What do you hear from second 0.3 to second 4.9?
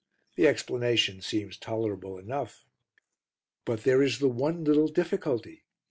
The explanation seems tolerable enough. But there is the one little